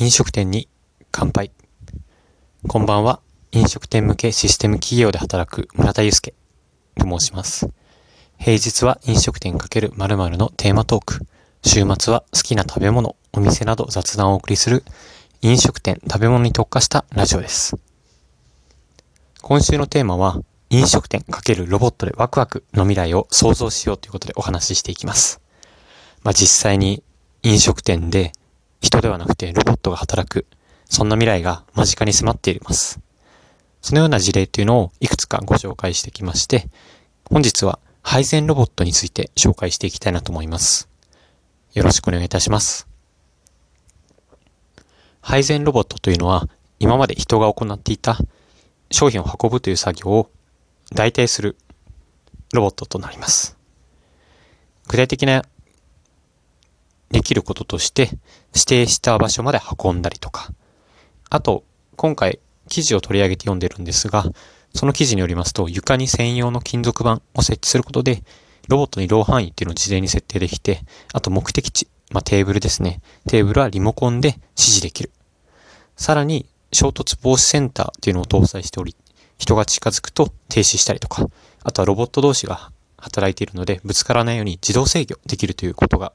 [0.00, 0.66] 飲食店に
[1.12, 1.52] 乾杯。
[2.66, 3.20] こんばんは。
[3.52, 6.34] 飲食店向けシステム企業で働く村田祐介
[6.98, 7.68] と申します。
[8.38, 11.26] 平日は飲食店×〇〇のテーマトーク。
[11.62, 14.84] 週末は好きな食べ物、お店など雑談をお送りする
[15.42, 17.76] 飲食店食べ物に特化したラジオです。
[19.42, 20.40] 今週のテーマは
[20.70, 25.42] 飲食店×ロボットでワクワクの未来を想像しようということでお話ししていきます。
[26.22, 27.02] まあ、実際に
[27.42, 28.32] 飲食店で
[28.80, 30.46] 人ではなくてロボットが働く、
[30.86, 33.00] そんな未来が間近に迫っています。
[33.82, 36.68] そのような事例というのをいくつかご紹介してきまして、
[37.30, 40.88] 本日は配膳ロボットについて紹介していきたいなと思います。
[41.74, 42.88] よろしくお願いいたします。
[45.20, 48.18] 配膳ロボットというのは、今まで人が行っていた
[48.90, 50.30] 商品を運ぶという作業を
[50.92, 51.56] 代替する
[52.52, 53.56] ロボットとなります。
[54.88, 55.44] 具体的な
[57.10, 58.10] できることとして、
[58.54, 60.50] 指定した場所まで運んだりとか、
[61.28, 61.64] あと、
[61.96, 62.38] 今回
[62.68, 64.24] 記事を取り上げて読んでるんですが、
[64.74, 68.22] その記事によりますと、床に専用の金属板を設置することで、
[68.68, 73.00] ロボットにロー範囲っていうのを事前に設定できて、あと目的地、まあ、テーブルですね。
[73.28, 75.10] テーブルはリモコンで指示できる。
[75.96, 78.94] さらに、衝突防止センターっていうのを搭載しており、
[79.38, 81.26] 人が近づくと停止したりとか、
[81.64, 86.12] あとはロボット同士が働いているので、ぶつからないように自動制御できるということが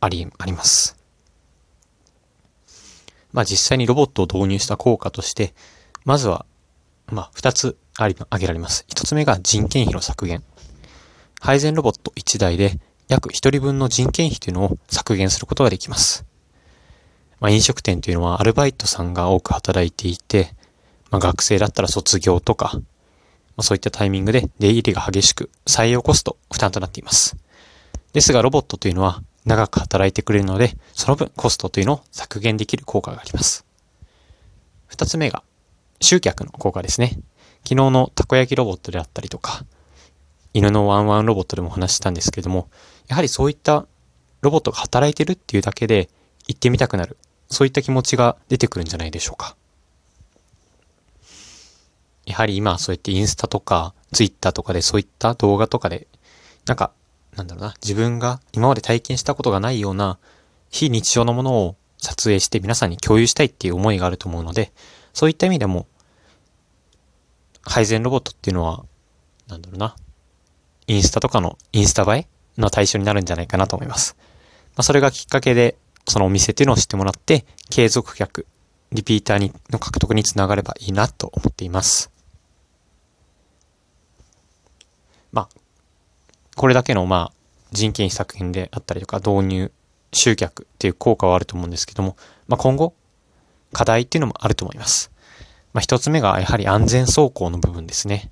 [0.00, 0.96] あり、あります。
[3.32, 5.54] まあ実際にロボットを導入した効果として、
[6.04, 6.46] まずは、
[7.06, 8.84] まあ二つあり、挙げられます。
[8.88, 10.42] 一つ目が人件費の削減。
[11.40, 16.24] 配膳ロボット1台で約1人分の人件費というのを削減することができます。
[17.40, 20.54] まあ飲食店というのはアルバイトさんが多く働いていて、
[21.10, 22.82] まあ学生だったら卒業とか、ま
[23.58, 27.36] あそういったタイミングで出入りが激しく採用コスト負担となっています。
[28.12, 33.64] ですがロボットというのは長く働いてくれるので、その分コストというのを削減できる効果があります。
[34.86, 35.42] 二つ目が、
[36.00, 37.18] 集客の効果ですね。
[37.64, 39.64] 昨日のたこ焼きロボットであったりとか、
[40.52, 42.68] 犬のワンワンロボットでも話したんですけれども、
[43.08, 43.86] やはりそういった
[44.42, 46.10] ロボットが働いてるっていうだけで
[46.46, 47.16] 行ってみたくなる。
[47.50, 49.56] そういった気持ちが出てくるんじゃないでしょうか。
[52.26, 56.06] やはり今そうやってインスタとかツイッターとかでそういった動画とかで、
[56.66, 56.92] なんか
[57.38, 60.18] なんだろうな、自分が今まで体験したことがないような
[60.70, 64.72] 非日常のものを撮影して皆さんに共有したいっていう思いがあると思うので、
[65.14, 65.86] そういった意味でも、
[67.62, 68.84] 配膳ロボットっていうのは、
[69.46, 69.94] なんだろうな、
[70.88, 72.26] インスタとかのインスタ映え
[72.60, 74.16] の対象になるんじゃないかなと思います。
[74.18, 75.76] まあ、それがきっかけで、
[76.08, 78.46] そのお店っていうのを知ってもらって、継続客、
[78.90, 82.10] リピーターにの獲得につながればいいなと思っています。
[85.30, 85.57] まあ、
[86.58, 87.32] これだけの、まあ、
[87.70, 89.72] 人件費削減であったりとか、導入、
[90.12, 92.16] 集客っていう効果はあると思うんですけども、
[92.48, 92.94] まあ、今後、
[93.72, 95.12] 課題っていうのもあると思います。
[95.72, 98.30] まあ、一つ目がやはり安全走行の部分ですね。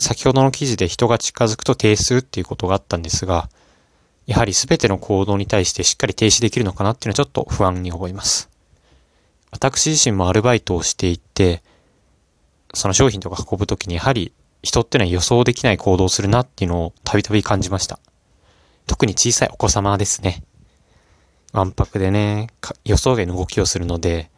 [0.00, 3.48] 先ほどの記事で人が近づくと停止するっていうことがあったんですが、
[4.26, 8.50] やはり全ての行動に対してしっかり停止できるのかなっていうのはちょっと不安に思います。
[9.52, 11.62] 私自身もアルバイトをしていて、
[12.72, 14.32] その商品とか運ぶときにやはり
[14.64, 18.00] 人ってのは予想できない行動をするなっていうのをたびたび感じました。
[18.86, 20.42] 特に小さいお子様ですね。
[21.52, 22.48] わんぱくでね、
[22.84, 24.30] 予想外の動きをするので、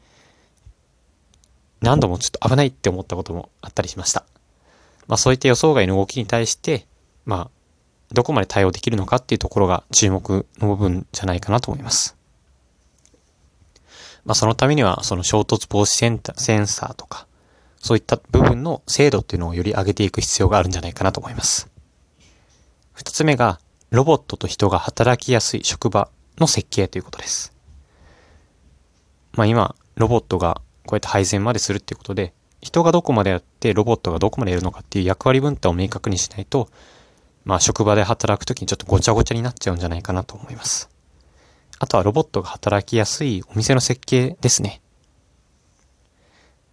[1.80, 4.24] 何度もちょっと危ないって思ったこともあったりしました。
[5.06, 6.86] まあそういった予想外の動きに対して、
[7.24, 7.50] まあ、
[8.12, 12.16] どこまで対応できるのかっていうところが注目の部分じゃないかなと思います。
[14.24, 17.25] まあそのためには、その衝突防止センター、センサーとか、
[17.86, 21.70] そういった部分の精度っていうのをより上げていく必要があるんじゃないかなと思います。
[22.94, 23.60] 二つ目が、
[23.90, 27.52] ロボットと人が働きやすい職場の設計ということです。
[29.34, 36.68] まあ今、ロボットがこうやって配膳までするっていうことで、人がどこまでやってロボットがどこまでやるのかっていう役割分担を明確にしないと、
[37.44, 40.90] まあ職場で働くときにちょっとごちゃごちゃになっちゃうんじゃないかなと思います。
[41.78, 44.80] あとはロボットが働きやすいお店の設計ですね。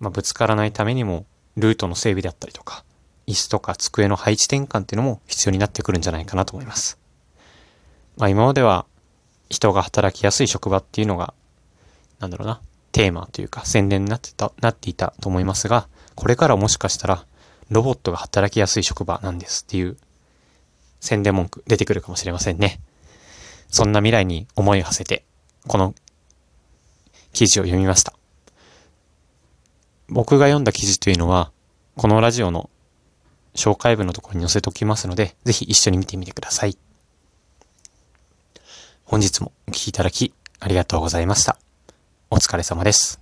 [0.04, 2.84] まあ、ぶつからないためにも、ルートの整備であったりとか、
[3.26, 7.00] 椅子とか机の配置転換っていうのも必要になってくるんじゃないかなと思います。
[8.18, 8.86] まあ今までは
[9.50, 11.34] 人が働きやすい職場っていうのが、
[12.20, 12.60] なんだろうな、
[12.92, 17.26] テーマというか宣伝になってた、なっていたと思いますが、これからもしかしたら
[17.70, 19.96] ロボットが働きやすい職場なんですっていう
[21.00, 22.82] 宣伝文句出てくるかもしれませんね。
[23.70, 25.24] そんな未来に思いを馳せて、
[25.66, 25.96] この
[27.32, 28.14] 記事を読みました。
[30.10, 31.52] 僕が読んだ記事というのは、
[31.96, 32.70] このラジオの
[33.56, 36.78] 紹介文のところに載せておきますので、ぜひ一緒に見てみてください。
[39.06, 41.58] 本日もお聴きいただきありがとうございました。
[42.30, 43.20] お疲れ様です。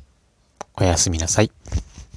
[0.78, 1.52] おやすみなさい。